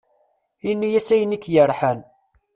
Ini-as 0.69 1.09
ayen 1.15 1.35
ik-yerḥan. 1.37 1.99